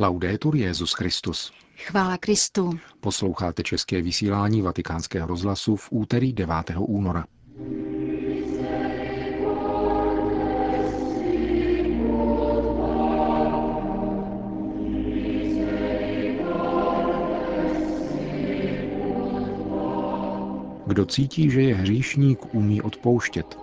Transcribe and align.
Laudetur 0.00 0.56
Jezus 0.56 0.92
Christus. 0.92 1.52
Chvála 1.76 2.16
Kristu. 2.16 2.78
Posloucháte 3.00 3.62
české 3.62 4.02
vysílání 4.02 4.62
Vatikánského 4.62 5.26
rozhlasu 5.26 5.76
v 5.76 5.88
úterý 5.90 6.32
9. 6.32 6.54
února. 6.78 7.24
Kdo 20.86 21.06
cítí, 21.06 21.50
že 21.50 21.62
je 21.62 21.74
hříšník, 21.74 22.54
umí 22.54 22.82
odpouštět, 22.82 23.58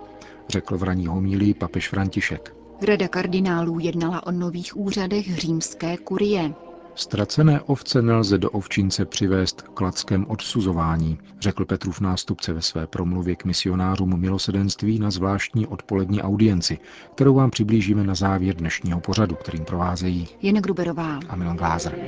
řekl 0.48 0.78
v 0.78 0.82
raní 0.82 1.06
homílii 1.06 1.54
papež 1.54 1.88
František. 1.88 2.57
Rada 2.82 3.08
kardinálů 3.08 3.78
jednala 3.78 4.26
o 4.26 4.32
nových 4.32 4.76
úřadech 4.76 5.38
římské 5.38 5.96
kurie. 5.96 6.54
Ztracené 6.94 7.60
ovce 7.60 8.02
nelze 8.02 8.38
do 8.38 8.50
ovčince 8.50 9.04
přivést 9.04 9.62
k 9.62 9.80
lackém 9.80 10.26
odsuzování, 10.28 11.18
řekl 11.40 11.64
Petrův 11.64 12.00
nástupce 12.00 12.52
ve 12.52 12.62
své 12.62 12.86
promluvě 12.86 13.36
k 13.36 13.44
misionářům 13.44 14.20
milosedenství 14.20 14.98
na 14.98 15.10
zvláštní 15.10 15.66
odpolední 15.66 16.22
audienci, 16.22 16.78
kterou 17.14 17.34
vám 17.34 17.50
přiblížíme 17.50 18.04
na 18.04 18.14
závěr 18.14 18.56
dnešního 18.56 19.00
pořadu, 19.00 19.34
kterým 19.34 19.64
provázejí 19.64 20.28
Jen 20.42 20.56
Gruberová 20.56 21.20
a 21.28 21.36
Milan 21.36 21.56
Glázer. 21.56 21.98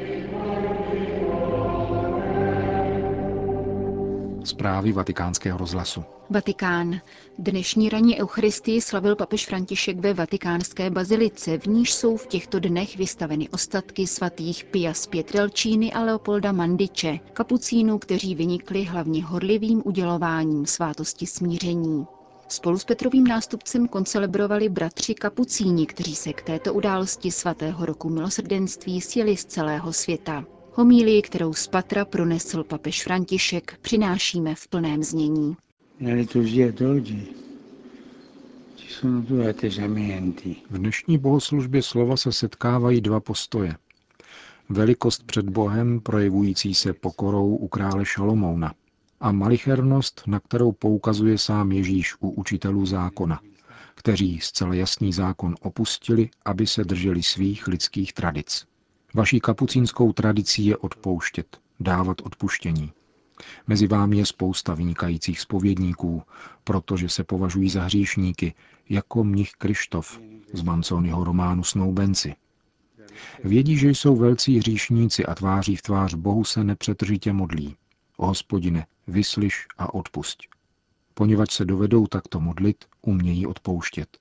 Zprávy 4.51 4.93
vatikánského 4.93 5.59
rozhlasu. 5.59 6.05
Vatikán. 6.31 7.01
Dnešní 7.39 7.89
ranní 7.89 8.21
eucharistii 8.21 8.81
slavil 8.81 9.17
papež 9.17 9.47
František 9.47 9.99
ve 9.99 10.15
vatikánské 10.15 10.91
bazilice, 10.91 11.59
v 11.59 11.67
níž 11.67 11.93
jsou 11.95 12.17
v 12.17 12.27
těchto 12.27 12.61
dnech 12.61 12.97
vystaveny 12.97 13.49
ostatky 13.49 14.07
svatých 14.07 14.65
Pia 14.65 14.95
z 14.95 15.07
Pietrelčíny 15.07 15.93
a 15.93 16.01
Leopolda 16.03 16.53
Mandiče, 16.53 17.19
kapucínů, 17.33 17.99
kteří 17.99 18.35
vynikli 18.35 18.85
hlavně 18.85 19.25
horlivým 19.25 19.83
udělováním 19.85 20.67
svátosti 20.67 21.27
smíření. 21.27 22.07
Spolu 22.49 22.79
s 22.79 22.85
Petrovým 22.85 23.25
nástupcem 23.27 23.89
koncelebrovali 23.89 24.69
bratři 24.69 25.15
kapucíni, 25.15 25.87
kteří 25.87 26.15
se 26.17 26.33
k 26.33 26.43
této 26.43 26.75
události 26.75 27.31
svatého 27.31 27.87
roku 27.87 28.09
milosrdenství 28.09 29.01
sjeli 29.01 29.37
z 29.37 29.45
celého 29.45 29.93
světa. 29.93 30.45
Homílii, 30.73 31.23
kterou 31.23 31.53
z 31.53 31.67
patra 31.67 32.05
pronesl 32.05 32.65
papež 32.65 33.05
František, 33.05 33.79
přinášíme 33.83 34.55
v 34.55 34.69
plném 34.69 35.03
znění. 35.03 35.57
V 40.71 40.79
dnešní 40.79 41.19
bohoslužbě 41.19 41.83
slova 41.83 42.17
se 42.17 42.33
setkávají 42.33 43.01
dva 43.01 43.21
postoje. 43.21 43.77
Velikost 44.69 45.27
před 45.27 45.49
Bohem 45.49 46.01
projevující 46.01 46.75
se 46.75 46.93
pokorou 46.93 47.57
u 47.57 47.69
krále 47.69 48.05
Šalomouna 48.05 48.75
a 49.21 49.33
malichernost, 49.33 50.23
na 50.27 50.41
kterou 50.41 50.73
poukazuje 50.73 51.39
sám 51.39 51.73
Ježíš 51.73 52.15
u 52.21 52.31
učitelů 52.31 52.87
zákona, 52.87 53.41
kteří 53.95 54.41
zcela 54.41 54.75
jasný 54.75 55.13
zákon 55.13 55.55
opustili, 55.61 56.31
aby 56.45 56.67
se 56.67 56.85
drželi 56.85 57.23
svých 57.23 57.67
lidských 57.67 58.13
tradic. 58.13 58.70
Vaší 59.15 59.41
kapucínskou 59.41 60.13
tradicí 60.13 60.67
je 60.67 60.77
odpouštět, 60.77 61.61
dávat 61.81 62.21
odpuštění. 62.21 62.93
Mezi 63.67 63.87
vámi 63.87 64.17
je 64.17 64.27
spousta 64.27 64.75
vynikajících 64.75 65.41
spovědníků, 65.41 66.23
protože 66.65 67.09
se 67.09 67.25
považují 67.25 67.71
za 67.71 67.83
hříšníky, 67.83 68.55
jako 68.89 69.25
mnich 69.25 69.53
Krištof 69.53 70.21
z 70.53 70.63
Manconiho 70.63 71.25
románu 71.25 71.65
Snoubenci. 71.65 72.35
Vědí, 73.45 73.77
že 73.77 73.89
jsou 73.91 74.17
velcí 74.17 74.59
hříšníci 74.59 75.27
a 75.27 75.35
tváří 75.35 75.77
v 75.77 75.83
tvář 75.83 76.15
Bohu 76.15 76.45
se 76.45 76.65
nepřetržitě 76.65 77.33
modlí. 77.33 77.77
O 78.17 78.27
hospodine, 78.27 78.87
vyslyš 79.07 79.67
a 79.79 79.95
odpusť. 79.95 80.49
Poněvadž 81.15 81.53
se 81.53 81.65
dovedou 81.65 82.07
takto 82.07 82.41
modlit, 82.41 82.85
umějí 83.03 83.47
odpouštět. 83.47 84.19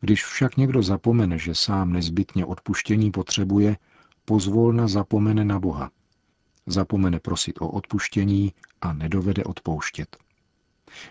Když 0.00 0.24
však 0.24 0.56
někdo 0.56 0.82
zapomene, 0.82 1.38
že 1.38 1.54
sám 1.54 1.92
nezbytně 1.92 2.44
odpuštění 2.44 3.10
potřebuje, 3.10 3.76
pozvolna 4.28 4.88
zapomene 4.88 5.44
na 5.44 5.58
Boha. 5.58 5.90
Zapomene 6.66 7.18
prosit 7.20 7.56
o 7.60 7.68
odpuštění 7.68 8.52
a 8.80 8.92
nedovede 8.92 9.44
odpouštět. 9.44 10.16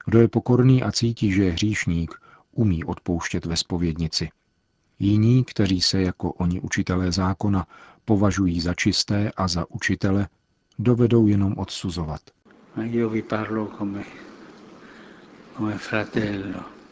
Kdo 0.06 0.20
je 0.20 0.28
pokorný 0.28 0.84
a 0.84 0.92
cítí, 0.92 1.32
že 1.32 1.44
je 1.44 1.52
hříšník, 1.52 2.16
umí 2.52 2.84
odpouštět 2.84 3.46
ve 3.46 3.58
spovědnici. 3.58 4.30
Jiní, 5.00 5.44
kteří 5.44 5.82
se 5.82 6.02
jako 6.02 6.32
oni 6.32 6.62
učitelé 6.62 7.12
zákona 7.12 7.68
považují 8.06 8.62
za 8.62 8.74
čisté 8.74 9.32
a 9.38 9.48
za 9.48 9.66
učitele, 9.70 10.28
dovedou 10.80 11.28
jenom 11.28 11.54
odsuzovat. 11.58 12.22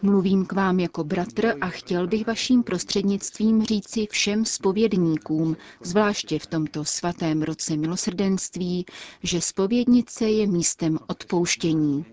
Mluvím 0.06 0.46
k 0.46 0.54
vám 0.54 0.80
jako 0.80 1.04
bratr 1.04 1.54
a 1.62 1.68
chtěl 1.70 2.08
bych 2.08 2.28
vaším 2.28 2.64
prostřednictvím 2.64 3.64
říci 3.64 4.08
všem 4.12 4.46
spovědníkům, 4.46 5.58
zvláště 5.84 6.40
v 6.40 6.48
tomto 6.48 6.86
svatém 6.86 7.42
roce 7.42 7.78
milosrdenství, 7.78 8.86
že 9.24 9.42
spovědnice 9.42 10.26
je 10.30 10.48
místem 10.48 11.00
odpouštění. 11.08 12.06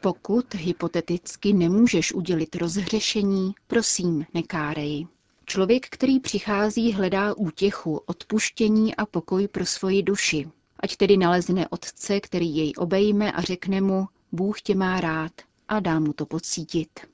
Pokud 0.00 0.54
hypoteticky 0.54 1.52
nemůžeš 1.52 2.12
udělit 2.12 2.56
rozhřešení, 2.56 3.52
prosím, 3.66 4.26
nekárej. 4.34 5.06
Člověk, 5.44 5.86
který 5.88 6.20
přichází, 6.20 6.92
hledá 6.92 7.34
útěchu, 7.36 8.00
odpuštění 8.06 8.96
a 8.96 9.06
pokoj 9.06 9.48
pro 9.48 9.66
svoji 9.66 10.02
duši. 10.02 10.48
Ať 10.80 10.96
tedy 10.96 11.16
nalezne 11.16 11.68
otce, 11.68 12.20
který 12.20 12.56
jej 12.56 12.72
obejme 12.78 13.32
a 13.32 13.40
řekne 13.40 13.80
mu, 13.80 14.06
Bůh 14.32 14.60
tě 14.62 14.74
má 14.74 15.00
rád 15.00 15.32
a 15.68 15.80
dá 15.80 16.00
mu 16.00 16.12
to 16.12 16.26
pocítit. 16.26 17.09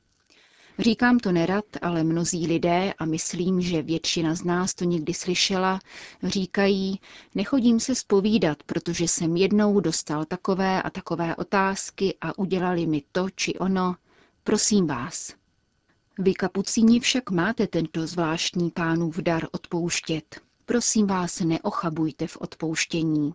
Říkám 0.78 1.19
to 1.19 1.32
nerad, 1.32 1.64
ale 1.82 2.04
mnozí 2.04 2.47
lidé, 2.47 2.92
a 2.98 3.04
myslím, 3.04 3.60
že 3.60 3.82
většina 3.82 4.34
z 4.34 4.44
nás 4.44 4.75
to 4.75 4.84
někdy 4.84 5.14
slyšela, 5.14 5.81
říkají, 6.22 7.00
nechodím 7.34 7.81
se 7.81 7.94
spovídat, 7.94 8.62
protože 8.62 9.04
jsem 9.04 9.37
jednou 9.37 9.81
dostal 9.81 10.25
takové 10.25 10.82
a 10.82 10.91
takové 10.91 11.37
otázky 11.37 12.16
a 12.20 12.38
udělali 12.38 12.87
mi 12.87 13.03
to 13.12 13.31
či 13.31 13.54
ono. 13.54 13.97
Prosím 14.44 14.87
vás. 14.87 15.34
Vy 16.19 16.34
kapucíni 16.34 17.00
však 17.00 17.31
máte 17.31 17.66
tento 17.66 18.06
zvláštní 18.06 18.70
pánův 18.70 19.16
dar 19.16 19.47
odpouštět. 19.53 20.41
Prosím 20.66 21.06
vás, 21.06 21.41
neochabujte 21.41 22.26
v 22.26 22.37
odpouštění. 22.41 23.34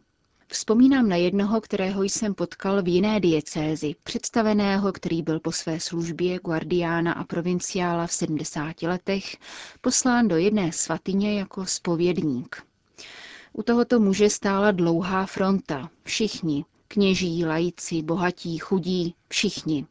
Vzpomínám 0.51 1.09
na 1.09 1.15
jednoho, 1.15 1.61
kterého 1.61 2.03
jsem 2.03 2.33
potkal 2.33 2.83
v 2.83 2.87
jiné 2.87 3.19
diecézi, 3.19 3.95
představeného, 4.03 4.91
který 4.91 5.21
byl 5.21 5.39
po 5.39 5.51
své 5.51 5.79
službě 5.79 6.39
guardiána 6.39 7.13
a 7.13 7.23
provinciála 7.23 8.07
v 8.07 8.13
70 8.13 8.81
letech 8.81 9.37
poslán 9.81 10.27
do 10.27 10.37
jedné 10.37 10.71
svatyně 10.71 11.39
jako 11.39 11.65
spovědník. 11.65 12.63
U 13.53 13.63
tohoto 13.63 13.99
muže 13.99 14.29
stála 14.29 14.71
dlouhá 14.71 15.25
fronta, 15.25 15.89
všichni, 16.03 16.65
kněží, 16.87 17.45
lajci, 17.45 18.01
bohatí, 18.01 18.57
chudí, 18.57 19.15
všichni. 19.27 19.85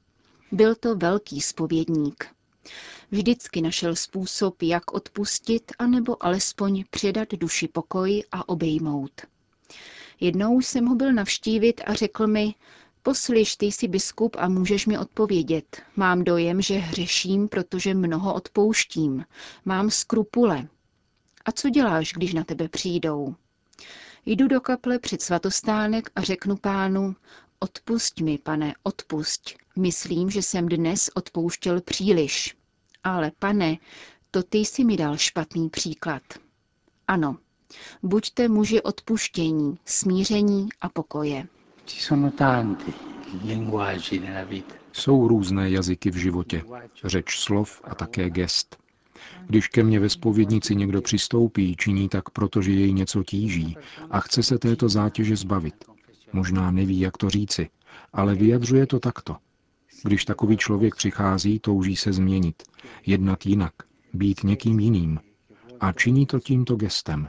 Byl 0.52 0.74
to 0.74 0.96
velký 0.96 1.40
spovědník. 1.40 2.26
Vždycky 3.10 3.62
našel 3.62 3.96
způsob, 3.96 4.62
jak 4.62 4.94
odpustit, 4.94 5.72
anebo 5.78 6.24
alespoň 6.24 6.84
předat 6.90 7.28
duši 7.32 7.68
pokoj 7.68 8.24
a 8.32 8.48
obejmout. 8.48 9.12
Jednou 10.20 10.60
jsem 10.60 10.86
ho 10.86 10.94
byl 10.94 11.12
navštívit 11.12 11.80
a 11.86 11.94
řekl 11.94 12.26
mi, 12.26 12.54
poslyš, 13.02 13.56
ty 13.56 13.66
jsi 13.66 13.88
biskup 13.88 14.36
a 14.38 14.48
můžeš 14.48 14.86
mi 14.86 14.98
odpovědět. 14.98 15.82
Mám 15.96 16.24
dojem, 16.24 16.62
že 16.62 16.74
hřeším, 16.74 17.48
protože 17.48 17.94
mnoho 17.94 18.34
odpouštím. 18.34 19.24
Mám 19.64 19.90
skrupule. 19.90 20.68
A 21.44 21.52
co 21.52 21.70
děláš, 21.70 22.12
když 22.12 22.34
na 22.34 22.44
tebe 22.44 22.68
přijdou? 22.68 23.34
Jdu 24.26 24.48
do 24.48 24.60
kaple 24.60 24.98
před 24.98 25.22
svatostánek 25.22 26.10
a 26.16 26.22
řeknu 26.22 26.56
pánu, 26.56 27.16
odpusť 27.58 28.20
mi, 28.20 28.38
pane, 28.38 28.74
odpusť. 28.82 29.56
Myslím, 29.76 30.30
že 30.30 30.42
jsem 30.42 30.68
dnes 30.68 31.10
odpouštěl 31.14 31.80
příliš. 31.80 32.56
Ale 33.04 33.32
pane, 33.38 33.76
to 34.30 34.42
ty 34.42 34.58
jsi 34.58 34.84
mi 34.84 34.96
dal 34.96 35.16
špatný 35.16 35.68
příklad. 35.68 36.22
Ano, 37.08 37.38
Buďte 38.02 38.48
muži 38.48 38.82
odpuštění, 38.82 39.78
smíření 39.84 40.68
a 40.80 40.88
pokoje. 40.88 41.46
Jsou 44.92 45.28
různé 45.28 45.70
jazyky 45.70 46.10
v 46.10 46.16
životě, 46.16 46.62
řeč 47.04 47.38
slov 47.38 47.80
a 47.84 47.94
také 47.94 48.30
gest. 48.30 48.76
Když 49.46 49.68
ke 49.68 49.82
mně 49.82 50.00
ve 50.00 50.08
spovědnici 50.08 50.76
někdo 50.76 51.02
přistoupí, 51.02 51.76
činí 51.76 52.08
tak, 52.08 52.30
protože 52.30 52.72
jej 52.72 52.92
něco 52.92 53.22
tíží 53.24 53.76
a 54.10 54.20
chce 54.20 54.42
se 54.42 54.58
této 54.58 54.88
zátěže 54.88 55.36
zbavit. 55.36 55.84
Možná 56.32 56.70
neví, 56.70 57.00
jak 57.00 57.16
to 57.16 57.30
říci, 57.30 57.68
ale 58.12 58.34
vyjadřuje 58.34 58.86
to 58.86 59.00
takto. 59.00 59.36
Když 60.04 60.24
takový 60.24 60.56
člověk 60.56 60.94
přichází, 60.94 61.58
touží 61.58 61.96
se 61.96 62.12
změnit, 62.12 62.62
jednat 63.06 63.46
jinak, 63.46 63.72
být 64.12 64.44
někým 64.44 64.80
jiným. 64.80 65.20
A 65.80 65.92
činí 65.92 66.26
to 66.26 66.40
tímto 66.40 66.76
gestem. 66.76 67.28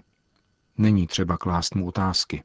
Není 0.77 1.07
třeba 1.07 1.37
klást 1.37 1.75
mu 1.75 1.87
otázky. 1.87 2.43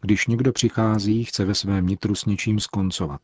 Když 0.00 0.26
někdo 0.26 0.52
přichází, 0.52 1.24
chce 1.24 1.44
ve 1.44 1.54
svém 1.54 1.86
nitru 1.86 2.14
s 2.14 2.24
něčím 2.24 2.60
skoncovat. 2.60 3.20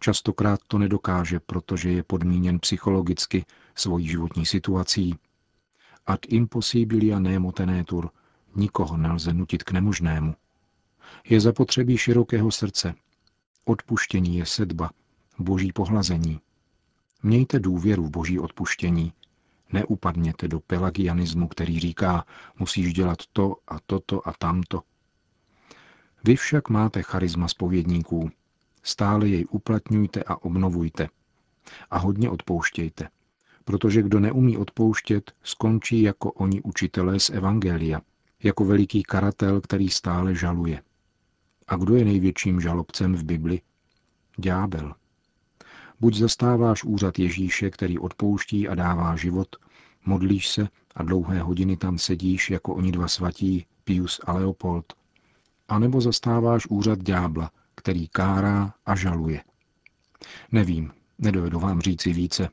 Častokrát 0.00 0.60
to 0.68 0.78
nedokáže, 0.78 1.40
protože 1.40 1.90
je 1.90 2.02
podmíněn 2.02 2.58
psychologicky 2.58 3.44
svojí 3.74 4.08
životní 4.08 4.46
situací. 4.46 5.14
Ad 6.06 6.20
impossibilia 6.28 7.18
nemo 7.18 7.52
tenetur, 7.52 8.10
nikoho 8.56 8.96
nelze 8.96 9.32
nutit 9.32 9.62
k 9.62 9.72
nemožnému. 9.72 10.34
Je 11.28 11.40
zapotřebí 11.40 11.96
širokého 11.98 12.50
srdce. 12.50 12.94
Odpuštění 13.64 14.36
je 14.36 14.46
sedba, 14.46 14.90
boží 15.38 15.72
pohlazení. 15.72 16.40
Mějte 17.22 17.58
důvěru 17.58 18.04
v 18.04 18.10
boží 18.10 18.38
odpuštění. 18.38 19.12
Neupadněte 19.74 20.48
do 20.48 20.60
pelagianismu, 20.60 21.48
který 21.48 21.80
říká, 21.80 22.24
musíš 22.58 22.92
dělat 22.92 23.18
to 23.32 23.56
a 23.68 23.78
toto 23.86 24.28
a 24.28 24.32
tamto. 24.38 24.82
Vy 26.24 26.36
však 26.36 26.68
máte 26.68 27.02
charisma 27.02 27.48
spovědníků. 27.48 28.30
Stále 28.82 29.28
jej 29.28 29.46
uplatňujte 29.50 30.22
a 30.22 30.42
obnovujte. 30.42 31.08
A 31.90 31.98
hodně 31.98 32.30
odpouštějte. 32.30 33.08
Protože 33.64 34.02
kdo 34.02 34.20
neumí 34.20 34.56
odpouštět, 34.56 35.32
skončí 35.42 36.02
jako 36.02 36.32
oni 36.32 36.62
učitelé 36.62 37.20
z 37.20 37.30
Evangelia, 37.30 38.00
jako 38.42 38.64
veliký 38.64 39.02
karatel, 39.02 39.60
který 39.60 39.88
stále 39.88 40.34
žaluje. 40.34 40.82
A 41.68 41.76
kdo 41.76 41.96
je 41.96 42.04
největším 42.04 42.60
žalobcem 42.60 43.14
v 43.14 43.24
Bibli? 43.24 43.60
Ďábel. 44.38 44.94
Buď 46.04 46.14
zastáváš 46.14 46.84
úřad 46.84 47.18
Ježíše, 47.18 47.70
který 47.70 47.98
odpouští 47.98 48.68
a 48.68 48.74
dává 48.74 49.16
život, 49.16 49.56
modlíš 50.06 50.48
se 50.48 50.68
a 50.94 51.02
dlouhé 51.02 51.40
hodiny 51.40 51.76
tam 51.76 51.98
sedíš 51.98 52.50
jako 52.50 52.74
oni 52.74 52.92
dva 52.92 53.08
svatí, 53.08 53.66
Pius 53.84 54.20
a 54.24 54.32
Leopold, 54.32 54.84
anebo 55.68 56.00
zastáváš 56.00 56.66
úřad 56.66 57.02
ďábla, 57.02 57.50
který 57.74 58.08
kárá 58.08 58.74
a 58.86 58.96
žaluje. 58.96 59.44
Nevím, 60.52 60.92
nedovedu 61.18 61.60
vám 61.60 61.80
říci 61.80 62.12
více. 62.12 62.48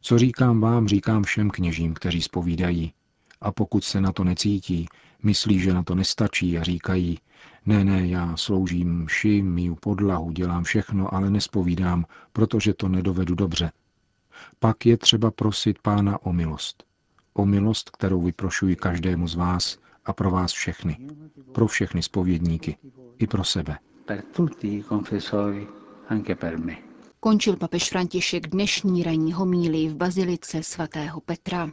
Co 0.00 0.18
říkám 0.18 0.60
vám, 0.60 0.88
říkám 0.88 1.22
všem 1.22 1.50
kněžím, 1.50 1.94
kteří 1.94 2.22
spovídají. 2.22 2.92
A 3.40 3.52
pokud 3.52 3.84
se 3.84 4.00
na 4.00 4.12
to 4.12 4.24
necítí, 4.24 4.86
myslí, 5.22 5.58
že 5.58 5.74
na 5.74 5.82
to 5.82 5.94
nestačí 5.94 6.58
a 6.58 6.62
říkají, 6.62 7.18
ne, 7.66 7.84
ne, 7.84 8.06
já 8.06 8.36
sloužím 8.36 9.04
mši, 9.04 9.42
miju 9.42 9.74
podlahu, 9.74 10.30
dělám 10.30 10.64
všechno, 10.64 11.14
ale 11.14 11.30
nespovídám, 11.30 12.04
protože 12.32 12.74
to 12.74 12.88
nedovedu 12.88 13.34
dobře. 13.34 13.72
Pak 14.58 14.86
je 14.86 14.96
třeba 14.96 15.30
prosit 15.30 15.78
pána 15.82 16.22
o 16.22 16.32
milost. 16.32 16.84
O 17.34 17.46
milost, 17.46 17.90
kterou 17.90 18.22
vyprošuji 18.22 18.76
každému 18.76 19.28
z 19.28 19.34
vás 19.34 19.78
a 20.04 20.12
pro 20.12 20.30
vás 20.30 20.52
všechny. 20.52 20.98
Pro 21.52 21.66
všechny 21.66 22.02
spovědníky. 22.02 22.76
I 23.18 23.26
pro 23.26 23.44
sebe. 23.44 23.78
Končil 27.20 27.56
papež 27.56 27.90
František 27.90 28.48
dnešní 28.48 29.02
ranní 29.02 29.32
homílii 29.32 29.88
v 29.88 29.94
bazilice 29.96 30.62
svatého 30.62 31.20
Petra. 31.20 31.70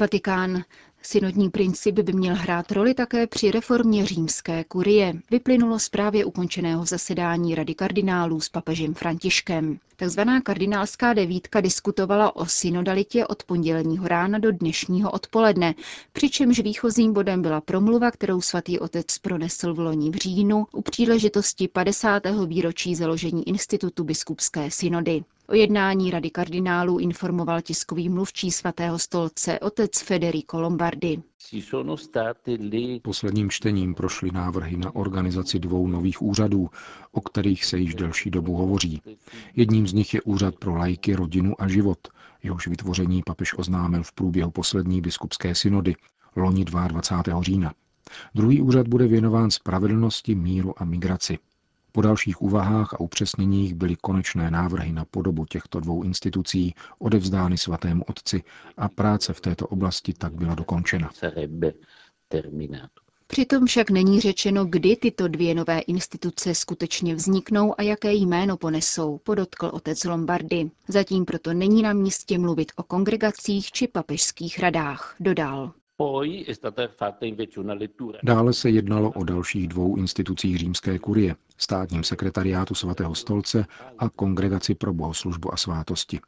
Vatikán. 0.00 0.64
Synodní 1.02 1.50
princip 1.50 1.94
by 1.94 2.12
měl 2.12 2.34
hrát 2.34 2.72
roli 2.72 2.94
také 2.94 3.26
při 3.26 3.50
reformě 3.50 4.06
římské 4.06 4.64
kurie. 4.64 5.14
Vyplynulo 5.30 5.78
z 5.78 5.88
právě 5.88 6.24
ukončeného 6.24 6.84
zasedání 6.84 7.54
Rady 7.54 7.74
kardinálů 7.74 8.40
s 8.40 8.48
papežem 8.48 8.94
Františkem. 8.94 9.78
Takzvaná 9.96 10.40
kardinálská 10.40 11.12
devítka 11.12 11.60
diskutovala 11.60 12.36
o 12.36 12.46
synodalitě 12.46 13.26
od 13.26 13.42
pondělního 13.44 14.08
rána 14.08 14.38
do 14.38 14.52
dnešního 14.52 15.10
odpoledne, 15.10 15.74
přičemž 16.12 16.60
výchozím 16.60 17.12
bodem 17.12 17.42
byla 17.42 17.60
promluva, 17.60 18.10
kterou 18.10 18.40
svatý 18.40 18.78
otec 18.78 19.18
pronesl 19.18 19.74
v 19.74 19.78
loni 19.78 20.10
v 20.10 20.14
říjnu 20.14 20.66
u 20.72 20.82
příležitosti 20.82 21.68
50. 21.68 22.22
výročí 22.46 22.94
založení 22.94 23.48
Institutu 23.48 24.04
biskupské 24.04 24.70
synody. 24.70 25.22
O 25.50 25.54
jednání 25.54 26.10
rady 26.10 26.30
kardinálů 26.30 26.98
informoval 26.98 27.60
tiskový 27.60 28.08
mluvčí 28.08 28.50
svatého 28.50 28.98
stolce 28.98 29.58
otec 29.58 30.02
Federico 30.02 30.60
Lombardi. 30.60 31.22
Posledním 33.02 33.50
čtením 33.50 33.94
prošly 33.94 34.30
návrhy 34.30 34.76
na 34.76 34.94
organizaci 34.94 35.58
dvou 35.58 35.86
nových 35.86 36.22
úřadů, 36.22 36.70
o 37.12 37.20
kterých 37.20 37.64
se 37.64 37.78
již 37.78 37.94
delší 37.94 38.30
dobu 38.30 38.56
hovoří. 38.56 39.02
Jedním 39.56 39.86
z 39.86 39.92
nich 39.92 40.14
je 40.14 40.22
Úřad 40.22 40.56
pro 40.56 40.74
lajky, 40.74 41.14
rodinu 41.14 41.54
a 41.58 41.68
život, 41.68 41.98
jehož 42.42 42.66
vytvoření 42.66 43.22
papež 43.26 43.58
oznámil 43.58 44.02
v 44.02 44.12
průběhu 44.12 44.50
poslední 44.50 45.00
biskupské 45.00 45.54
synody, 45.54 45.94
loni 46.36 46.64
22. 46.64 47.42
října. 47.42 47.74
Druhý 48.34 48.62
úřad 48.62 48.88
bude 48.88 49.06
věnován 49.06 49.50
spravedlnosti, 49.50 50.34
míru 50.34 50.82
a 50.82 50.84
migraci. 50.84 51.38
Po 51.92 52.02
dalších 52.02 52.42
úvahách 52.42 52.94
a 52.94 53.00
upřesněních 53.00 53.74
byly 53.74 53.96
konečné 53.96 54.50
návrhy 54.50 54.92
na 54.92 55.04
podobu 55.04 55.44
těchto 55.44 55.80
dvou 55.80 56.02
institucí 56.02 56.74
odevzdány 56.98 57.58
svatému 57.58 58.04
otci 58.04 58.42
a 58.76 58.88
práce 58.88 59.32
v 59.32 59.40
této 59.40 59.66
oblasti 59.66 60.12
tak 60.12 60.32
byla 60.34 60.54
dokončena. 60.54 61.10
Přitom 63.26 63.66
však 63.66 63.90
není 63.90 64.20
řečeno, 64.20 64.64
kdy 64.64 64.96
tyto 64.96 65.28
dvě 65.28 65.54
nové 65.54 65.78
instituce 65.80 66.54
skutečně 66.54 67.14
vzniknou 67.14 67.74
a 67.78 67.82
jaké 67.82 68.12
jméno 68.12 68.56
ponesou, 68.56 69.18
podotkl 69.18 69.66
otec 69.66 70.04
Lombardy. 70.04 70.70
Zatím 70.88 71.24
proto 71.24 71.52
není 71.54 71.82
na 71.82 71.92
místě 71.92 72.38
mluvit 72.38 72.72
o 72.76 72.82
kongregacích 72.82 73.72
či 73.72 73.88
papežských 73.88 74.58
radách, 74.58 75.16
dodal. 75.20 75.72
Dále 78.22 78.52
se 78.52 78.70
jednalo 78.70 79.10
o 79.10 79.24
dalších 79.24 79.68
dvou 79.68 79.96
institucích 79.96 80.58
římské 80.58 80.98
kurie, 80.98 81.36
státním 81.58 82.04
sekretariátu 82.04 82.74
svatého 82.74 83.14
stolce 83.14 83.66
a 83.98 84.08
kongregaci 84.08 84.74
pro 84.74 84.92
bohoslužbu 84.92 85.54
a 85.54 85.56
svátosti. 85.56 86.20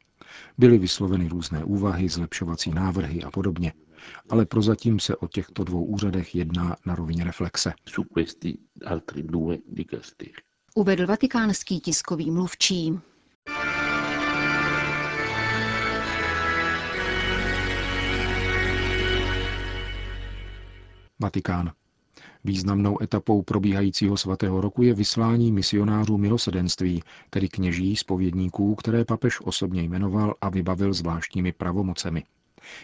Byly 0.57 0.77
vysloveny 0.77 1.27
různé 1.27 1.63
úvahy, 1.63 2.09
zlepšovací 2.09 2.71
návrhy 2.71 3.23
a 3.23 3.31
podobně, 3.31 3.73
ale 4.29 4.45
prozatím 4.45 4.99
se 4.99 5.15
o 5.15 5.27
těchto 5.27 5.63
dvou 5.63 5.85
úřadech 5.85 6.35
jedná 6.35 6.75
na 6.85 6.95
rovině 6.95 7.23
reflexe. 7.23 7.73
Uvedl 10.75 11.07
vatikánský 11.07 11.79
tiskový 11.79 12.31
mluvčí. 12.31 12.99
Vatikán. 21.23 21.71
Významnou 22.43 23.03
etapou 23.03 23.41
probíhajícího 23.41 24.17
svatého 24.17 24.61
roku 24.61 24.83
je 24.83 24.93
vyslání 24.93 25.51
misionářů 25.51 26.17
milosedenství, 26.17 27.03
tedy 27.29 27.49
kněží 27.49 27.95
spovědníků, 27.95 28.75
které 28.75 29.05
papež 29.05 29.41
osobně 29.41 29.83
jmenoval 29.83 30.35
a 30.41 30.49
vybavil 30.49 30.93
zvláštními 30.93 31.51
pravomocemi. 31.51 32.23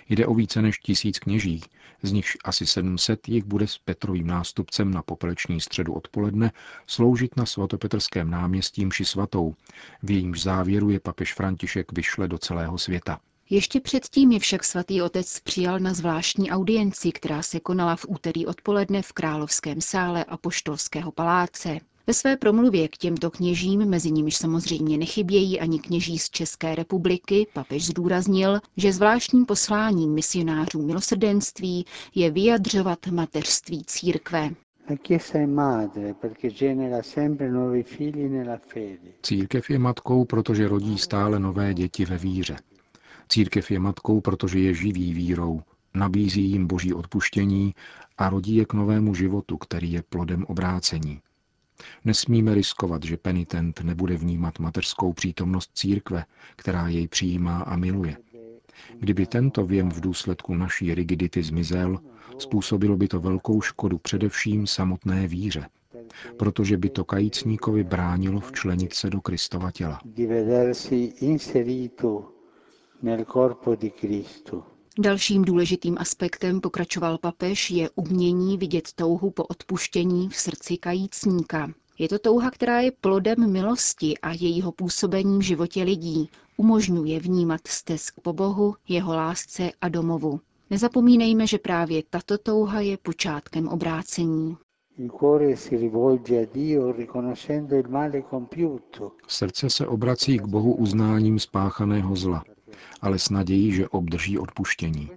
Jde 0.10 0.28
o 0.28 0.34
více 0.34 0.62
než 0.62 0.78
tisíc 0.78 1.20
kněží, 1.20 1.62
z 2.02 2.12
nichž 2.12 2.38
asi 2.46 2.66
700 2.66 3.30
jich 3.30 3.44
bude 3.44 3.68
s 3.68 3.78
Petrovým 3.78 4.28
nástupcem 4.28 4.92
na 4.92 5.02
popeleční 5.02 5.62
středu 5.62 5.94
odpoledne 5.94 6.52
sloužit 6.88 7.38
na 7.38 7.46
svatopetrském 7.46 8.30
náměstí 8.30 8.86
mši 8.86 9.06
svatou, 9.06 9.56
v 10.04 10.12
jejímž 10.12 10.42
závěru 10.42 10.90
je 10.90 11.00
papež 11.00 11.34
František 11.34 11.92
vyšle 11.92 12.28
do 12.28 12.38
celého 12.38 12.78
světa. 12.78 13.20
Ještě 13.52 13.80
předtím 13.80 14.32
je 14.32 14.40
však 14.40 14.64
svatý 14.64 15.02
otec 15.02 15.40
přijal 15.40 15.80
na 15.80 15.94
zvláštní 15.94 16.52
audienci, 16.52 17.12
která 17.12 17.42
se 17.42 17.60
konala 17.60 17.96
v 17.96 18.06
úterý 18.10 18.46
odpoledne 18.46 19.02
v 19.02 19.14
Královském 19.14 19.82
sále 19.82 20.24
a 20.24 20.38
Poštolského 20.38 21.12
paláce. 21.12 21.80
Ve 22.08 22.14
své 22.14 22.38
promluvě 22.38 22.88
k 22.88 22.98
těmto 22.98 23.32
kněžím, 23.32 23.86
mezi 23.86 24.12
nimiž 24.12 24.38
samozřejmě 24.38 24.98
nechybějí 24.98 25.60
ani 25.60 25.80
kněží 25.80 26.20
z 26.20 26.30
České 26.30 26.76
republiky, 26.76 27.48
papež 27.54 27.86
zdůraznil, 27.86 28.60
že 28.78 28.94
zvláštním 28.94 29.46
posláním 29.46 30.14
misionářů 30.14 30.86
milosrdenství 30.86 31.86
je 32.16 32.32
vyjadřovat 32.32 33.08
mateřství 33.08 33.84
církve. 33.88 34.50
Církev 39.22 39.70
je 39.70 39.80
matkou, 39.80 40.26
protože 40.26 40.68
rodí 40.68 40.98
stále 40.98 41.40
nové 41.40 41.74
děti 41.74 42.06
ve 42.06 42.18
víře. 42.18 42.56
Církev 43.30 43.72
je 43.72 43.80
matkou, 43.80 44.22
protože 44.22 44.60
je 44.60 44.74
živý 44.74 45.14
vírou, 45.14 45.62
nabízí 45.94 46.42
jim 46.42 46.68
boží 46.68 46.94
odpuštění 46.94 47.76
a 48.18 48.30
rodí 48.30 48.56
je 48.56 48.66
k 48.66 48.74
novému 48.74 49.16
životu, 49.16 49.58
který 49.58 49.92
je 49.92 50.04
plodem 50.10 50.46
obrácení. 50.48 51.22
Nesmíme 52.06 52.54
riskovat, 52.56 53.04
že 53.04 53.18
penitent 53.18 53.82
nebude 53.82 54.18
vnímat 54.18 54.60
mateřskou 54.60 55.14
přítomnost 55.14 55.72
církve, 55.74 56.26
která 56.56 56.88
jej 56.88 57.08
přijímá 57.08 57.62
a 57.62 57.76
miluje. 57.76 58.18
Kdyby 59.00 59.26
tento 59.26 59.66
věm 59.66 59.90
v 59.90 60.02
důsledku 60.02 60.56
naší 60.56 60.96
rigidity 60.96 61.44
zmizel, 61.44 62.00
způsobilo 62.38 62.98
by 62.98 63.08
to 63.08 63.20
velkou 63.20 63.62
škodu 63.62 63.98
především 63.98 64.68
samotné 64.68 65.28
víře, 65.28 65.66
protože 66.38 66.78
by 66.78 66.90
to 66.90 67.04
kajícníkovi 67.04 67.84
bránilo 67.84 68.40
včlenit 68.40 68.94
se 68.94 69.10
do 69.10 69.22
Kristova 69.22 69.72
těla. 69.72 70.00
Dalším 75.00 75.46
důležitým 75.46 75.96
aspektem, 76.00 76.62
pokračoval 76.62 77.18
papež, 77.18 77.72
je 77.72 77.90
umění 77.96 78.58
vidět 78.58 78.94
touhu 78.96 79.32
po 79.32 79.44
odpuštění 79.44 80.30
v 80.30 80.36
srdci 80.36 80.78
kajícníka. 80.78 81.72
Je 82.00 82.10
to 82.10 82.20
touha, 82.20 82.52
která 82.52 82.80
je 82.80 82.92
plodem 82.92 83.52
milosti 83.52 84.18
a 84.18 84.32
jejího 84.32 84.72
působení 84.72 85.40
v 85.40 85.42
životě 85.42 85.84
lidí. 85.84 86.30
Umožňuje 86.58 87.20
vnímat 87.20 87.62
stesk 87.68 88.20
po 88.22 88.34
Bohu, 88.34 88.76
jeho 88.88 89.16
lásce 89.16 89.72
a 89.82 89.90
domovu. 89.90 90.40
Nezapomínejme, 90.70 91.48
že 91.48 91.58
právě 91.58 92.04
tato 92.10 92.38
touha 92.38 92.80
je 92.80 92.98
počátkem 92.98 93.68
obrácení. 93.68 94.58
Il 94.98 95.10
cuore 95.10 95.58
si 95.58 95.78
rivolge 95.78 96.42
a 96.42 96.46
Dio 96.54 96.92
riconoscendo 96.92 97.76
il 97.76 97.90
male 97.90 98.22
compiuto. 98.30 99.12
Srdce 99.28 99.70
se 99.70 99.88
obrací 99.88 100.38
k 100.38 100.46
Bohu 100.46 100.74
uznáním 100.74 101.40
spáchaného 101.40 102.16
zla, 102.16 102.44
ale 103.02 103.20
s 103.20 103.30
nadějí, 103.30 103.72
že 103.72 103.88
obdrží 103.90 104.40
odpuštění. 104.40 105.10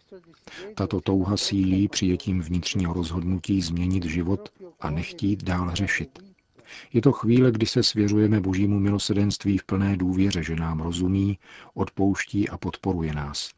Tato 0.74 1.00
touha 1.00 1.36
sílí 1.36 1.88
přijetím 1.88 2.40
vnitřního 2.40 2.92
rozhodnutí 2.92 3.62
změnit 3.62 4.04
život 4.04 4.48
a 4.80 4.90
nechtít 4.90 5.44
dál 5.44 5.74
řešit. 5.74 6.18
Je 6.92 7.02
to 7.02 7.12
chvíle, 7.12 7.50
kdy 7.52 7.66
se 7.66 7.82
svěřujeme 7.82 8.40
božímu 8.40 8.78
milosedenství 8.78 9.58
v 9.58 9.64
plné 9.64 9.96
důvěře, 9.96 10.42
že 10.42 10.56
nám 10.56 10.80
rozumí, 10.80 11.38
odpouští 11.74 12.48
a 12.48 12.58
podporuje 12.58 13.14
nás. 13.14 13.50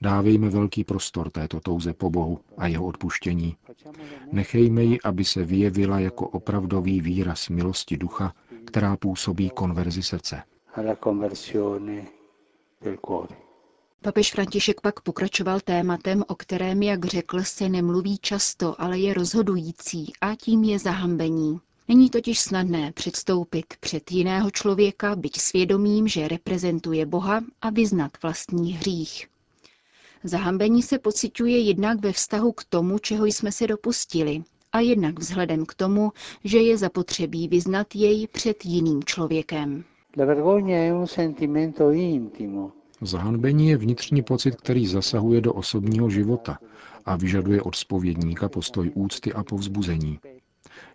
Dávejme 0.00 0.48
velký 0.48 0.84
prostor 0.84 1.30
této 1.30 1.60
touze 1.60 1.92
po 1.92 2.10
Bohu 2.10 2.40
a 2.58 2.66
jeho 2.66 2.86
odpuštění. 2.86 3.56
Nechejme 4.32 4.82
ji, 4.82 5.00
aby 5.00 5.24
se 5.24 5.44
vyjevila 5.44 6.00
jako 6.00 6.28
opravdový 6.28 7.00
výraz 7.00 7.48
milosti 7.48 7.96
ducha, 7.96 8.34
která 8.64 8.96
působí 8.96 9.50
konverzi 9.50 10.02
srdce. 10.02 10.42
Papež 14.02 14.32
František 14.32 14.80
pak 14.80 15.00
pokračoval 15.00 15.60
tématem, 15.60 16.24
o 16.28 16.34
kterém, 16.34 16.82
jak 16.82 17.04
řekl, 17.04 17.42
se 17.42 17.68
nemluví 17.68 18.18
často, 18.18 18.80
ale 18.80 18.98
je 18.98 19.14
rozhodující 19.14 20.12
a 20.20 20.34
tím 20.34 20.64
je 20.64 20.78
zahambení. 20.78 21.60
Není 21.88 22.10
totiž 22.10 22.40
snadné 22.40 22.92
předstoupit 22.92 23.64
před 23.80 24.12
jiného 24.12 24.50
člověka, 24.50 25.16
byť 25.16 25.40
svědomím, 25.40 26.08
že 26.08 26.28
reprezentuje 26.28 27.06
Boha 27.06 27.44
a 27.62 27.70
vyznat 27.70 28.12
vlastní 28.22 28.72
hřích. 28.72 29.28
Zahambení 30.24 30.82
se 30.82 30.98
pociťuje 30.98 31.58
jednak 31.58 32.00
ve 32.00 32.12
vztahu 32.12 32.52
k 32.52 32.64
tomu, 32.64 32.98
čeho 32.98 33.26
jsme 33.26 33.52
se 33.52 33.66
dopustili, 33.66 34.42
a 34.72 34.80
jednak 34.80 35.18
vzhledem 35.18 35.66
k 35.66 35.74
tomu, 35.74 36.12
že 36.44 36.58
je 36.58 36.78
zapotřebí 36.78 37.48
vyznat 37.48 37.94
jej 37.94 38.26
před 38.26 38.64
jiným 38.64 39.04
člověkem. 39.04 39.84
Zahanbení 43.00 43.68
je 43.68 43.76
vnitřní 43.76 44.22
pocit, 44.22 44.56
který 44.56 44.86
zasahuje 44.86 45.40
do 45.40 45.52
osobního 45.52 46.10
života 46.10 46.58
a 47.04 47.16
vyžaduje 47.16 47.62
od 47.62 47.74
spovědníka 47.74 48.48
postoj 48.48 48.90
úcty 48.94 49.32
a 49.32 49.44
povzbuzení. 49.44 50.18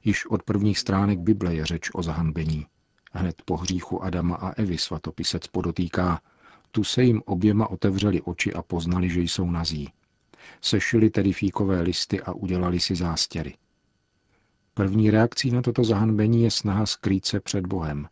Již 0.03 0.25
od 0.25 0.43
prvních 0.43 0.79
stránek 0.79 1.19
Bible 1.19 1.55
je 1.55 1.65
řeč 1.65 1.89
o 1.93 2.03
zahanbení. 2.03 2.65
Hned 3.12 3.41
po 3.45 3.57
hříchu 3.57 4.03
Adama 4.03 4.36
a 4.36 4.50
Evy 4.50 4.77
svatopisec 4.77 5.48
podotýká, 5.48 6.22
tu 6.72 6.84
se 6.84 7.03
jim 7.03 7.22
oběma 7.25 7.67
otevřeli 7.67 8.22
oči 8.22 8.53
a 8.53 8.62
poznali, 8.62 9.10
že 9.10 9.22
jsou 9.22 9.51
nazí. 9.51 9.89
Sešili 10.62 11.10
tedy 11.10 11.34
fíkové 11.34 11.81
listy 11.81 12.22
a 12.22 12.34
udělali 12.34 12.79
si 12.79 12.95
zástěry. 12.95 13.55
První 14.74 15.12
reakcí 15.12 15.51
na 15.51 15.62
toto 15.62 15.84
zahanbení 15.84 16.43
je 16.43 16.51
snaha 16.51 16.86
skrýt 16.86 17.25
se 17.25 17.39
před 17.39 17.67
Bohem. 17.67 18.07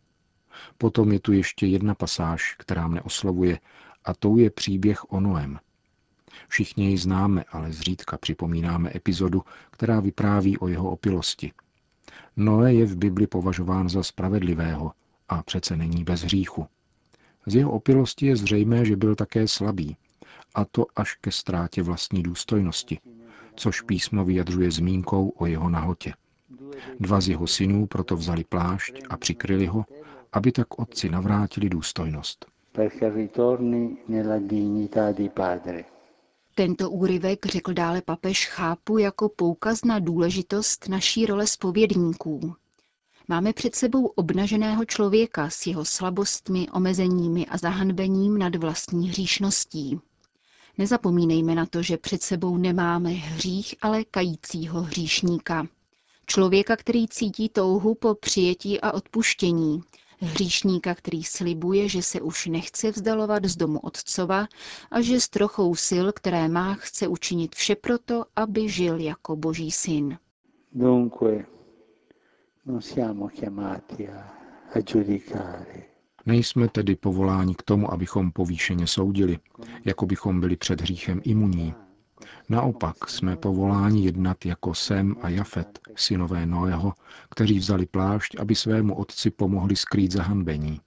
Potom 0.78 1.12
je 1.12 1.20
tu 1.20 1.32
ještě 1.32 1.66
jedna 1.66 1.94
pasáž, 1.94 2.54
která 2.58 2.88
mne 2.88 3.00
oslovuje, 3.02 3.58
a 4.04 4.14
tou 4.14 4.36
je 4.36 4.50
příběh 4.50 5.12
o 5.12 5.20
Noem. 5.20 5.58
Všichni 6.48 6.90
ji 6.90 6.98
známe, 6.98 7.44
ale 7.52 7.72
zřídka 7.72 8.18
připomínáme 8.18 8.90
epizodu, 8.94 9.42
která 9.70 10.00
vypráví 10.00 10.58
o 10.58 10.68
jeho 10.68 10.90
opilosti. 10.90 11.52
Noé 12.36 12.74
je 12.74 12.86
v 12.86 12.96
Bibli 12.96 13.26
považován 13.26 13.88
za 13.88 14.02
spravedlivého 14.02 14.92
a 15.28 15.42
přece 15.42 15.76
není 15.76 16.04
bez 16.04 16.22
hříchu. 16.22 16.66
Z 17.46 17.54
jeho 17.54 17.70
opilosti 17.70 18.26
je 18.26 18.36
zřejmé, 18.36 18.84
že 18.84 18.96
byl 18.96 19.14
také 19.14 19.48
slabý, 19.48 19.96
a 20.54 20.64
to 20.64 20.86
až 20.96 21.14
ke 21.14 21.30
ztrátě 21.30 21.82
vlastní 21.82 22.22
důstojnosti, 22.22 23.00
což 23.56 23.80
písmo 23.80 24.24
vyjadřuje 24.24 24.70
zmínkou 24.70 25.28
o 25.28 25.46
jeho 25.46 25.70
nahotě. 25.70 26.14
Dva 27.00 27.20
z 27.20 27.28
jeho 27.28 27.46
synů 27.46 27.86
proto 27.86 28.16
vzali 28.16 28.44
plášť 28.44 29.02
a 29.08 29.16
přikryli 29.16 29.66
ho, 29.66 29.84
aby 30.34 30.52
tak 30.52 30.78
otci 30.78 31.08
navrátili 31.08 31.68
důstojnost. 31.68 32.46
perché 32.74 33.08
ritorni 33.08 34.02
nella 34.06 34.38
dignità 34.38 35.12
di 35.12 35.28
padre. 35.28 35.84
Tento 36.54 36.90
úryvek, 36.90 37.46
řekl 37.46 37.72
dále 37.72 38.02
papež, 38.02 38.46
chápu 38.48 38.98
jako 38.98 39.28
poukaz 39.28 39.84
na 39.84 39.98
důležitost 39.98 40.88
naší 40.88 41.26
role 41.26 41.46
spovědníků. 41.46 42.54
Máme 43.28 43.52
před 43.52 43.74
sebou 43.74 44.06
obnaženého 44.06 44.84
člověka 44.84 45.50
s 45.50 45.66
jeho 45.66 45.84
slabostmi, 45.84 46.68
omezeními 46.72 47.46
a 47.46 47.58
zahanbením 47.58 48.38
nad 48.38 48.56
vlastní 48.56 49.08
hříšností. 49.08 50.00
Nezapomínejme 50.78 51.54
na 51.54 51.66
to, 51.66 51.82
že 51.82 51.96
před 51.96 52.22
sebou 52.22 52.56
nemáme 52.56 53.10
hřích, 53.10 53.74
ale 53.82 54.04
kajícího 54.04 54.82
hříšníka. 54.82 55.66
Člověka, 56.26 56.76
který 56.76 57.08
cítí 57.08 57.48
touhu 57.48 57.94
po 57.94 58.14
přijetí 58.14 58.80
a 58.80 58.92
odpuštění. 58.92 59.82
Hříšníka, 60.20 60.94
který 60.94 61.24
slibuje, 61.24 61.88
že 61.88 62.02
se 62.02 62.20
už 62.20 62.46
nechce 62.46 62.90
vzdalovat 62.90 63.44
z 63.44 63.56
domu 63.56 63.78
otcova 63.78 64.46
a 64.90 65.00
že 65.00 65.20
s 65.20 65.28
trochou 65.28 65.74
sil, 65.88 66.06
které 66.12 66.48
má, 66.48 66.74
chce 66.74 67.08
učinit 67.08 67.54
vše 67.54 67.76
proto, 67.76 68.24
aby 68.36 68.68
žil 68.68 68.98
jako 69.00 69.36
boží 69.36 69.70
syn. 69.70 70.18
Dunque 70.72 71.46
non 72.66 72.80
siamo 72.80 73.28
chiamati 73.28 74.08
a, 74.08 74.32
a 74.74 74.80
giudicare, 74.80 75.94
Nejsme 76.26 76.68
tedy 76.68 76.96
povoláni 76.96 77.54
k 77.54 77.62
tomu, 77.62 77.92
abychom 77.92 78.32
povýšeně 78.32 78.86
soudili, 78.86 79.38
jako 79.84 80.06
bychom 80.06 80.40
byli 80.40 80.56
před 80.56 80.80
hříchem 80.80 81.20
imunní. 81.24 81.74
Naopak 82.48 83.10
jsme 83.10 83.36
povoláni 83.36 84.04
jednat 84.04 84.46
jako 84.46 84.74
Sem 84.74 85.16
a 85.22 85.28
Jafet, 85.28 85.78
synové 85.96 86.46
Noého, 86.46 86.92
kteří 87.30 87.58
vzali 87.58 87.86
plášť, 87.86 88.36
aby 88.38 88.54
svému 88.54 88.94
otci 88.94 89.30
pomohli 89.30 89.76
skrýt 89.76 90.12
zahanbení. 90.12 90.80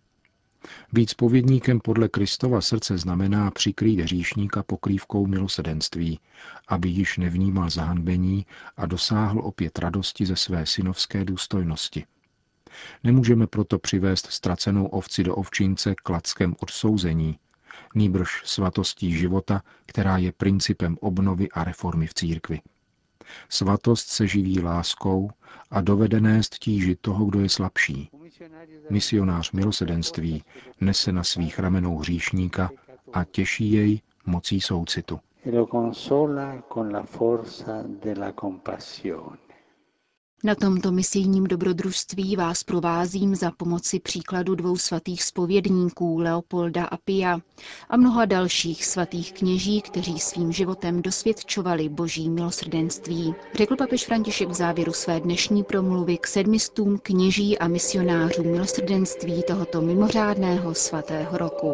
Být 0.93 1.09
spovědníkem 1.09 1.79
podle 1.79 2.09
Kristova 2.09 2.61
srdce 2.61 2.97
znamená 2.97 3.51
přikrýt 3.51 3.99
hříšníka 3.99 4.63
pokrývkou 4.63 5.27
milosedenství, 5.27 6.19
aby 6.67 6.89
již 6.89 7.17
nevnímal 7.17 7.69
zahanbení 7.69 8.45
a 8.77 8.85
dosáhl 8.85 9.39
opět 9.39 9.79
radosti 9.79 10.25
ze 10.25 10.35
své 10.35 10.65
synovské 10.65 11.25
důstojnosti. 11.25 12.05
Nemůžeme 13.03 13.47
proto 13.47 13.79
přivést 13.79 14.27
ztracenou 14.31 14.85
ovci 14.85 15.23
do 15.23 15.35
ovčince 15.35 15.95
klackem 16.03 16.55
odsouzení, 16.59 17.39
nýbrž 17.95 18.41
svatostí 18.45 19.11
života, 19.11 19.61
která 19.85 20.17
je 20.17 20.31
principem 20.31 20.97
obnovy 21.01 21.49
a 21.49 21.63
reformy 21.63 22.07
v 22.07 22.13
církvi. 22.13 22.59
Svatost 23.49 24.07
se 24.07 24.27
živí 24.27 24.59
láskou 24.59 25.29
a 25.71 25.81
dovede 25.81 26.21
nést 26.21 26.57
tíži 26.59 26.95
toho, 27.01 27.25
kdo 27.25 27.39
je 27.39 27.49
slabší. 27.49 28.09
Misionář 28.89 29.51
milosedenství 29.51 30.43
nese 30.81 31.11
na 31.11 31.23
svých 31.23 31.59
ramenou 31.59 31.97
hříšníka 31.97 32.69
a 33.13 33.23
těší 33.23 33.71
jej 33.71 34.01
mocí 34.25 34.61
soucitu. 34.61 35.19
lo 35.45 35.65
consola 35.65 36.61
con 36.73 36.91
la 36.91 37.03
forza 37.03 37.83
della 38.03 38.33
compassione. 38.33 39.46
Na 40.43 40.55
tomto 40.55 40.91
misijním 40.91 41.43
dobrodružství 41.43 42.35
vás 42.35 42.63
provázím 42.63 43.35
za 43.35 43.51
pomoci 43.51 43.99
příkladu 43.99 44.55
dvou 44.55 44.77
svatých 44.77 45.23
spovědníků 45.23 46.19
Leopolda 46.19 46.85
a 46.85 46.97
Pia 46.97 47.39
a 47.89 47.97
mnoha 47.97 48.25
dalších 48.25 48.85
svatých 48.85 49.33
kněží, 49.33 49.81
kteří 49.81 50.19
svým 50.19 50.51
životem 50.51 51.01
dosvědčovali 51.01 51.89
boží 51.89 52.29
milosrdenství, 52.29 53.35
řekl 53.53 53.75
papež 53.75 54.05
František 54.05 54.49
v 54.49 54.53
závěru 54.53 54.93
své 54.93 55.19
dnešní 55.19 55.63
promluvy 55.63 56.17
k 56.17 56.27
sedmistům 56.27 56.99
kněží 57.03 57.57
a 57.59 57.67
misionářů 57.67 58.43
milosrdenství 58.43 59.43
tohoto 59.43 59.81
mimořádného 59.81 60.73
svatého 60.73 61.37
roku. 61.37 61.73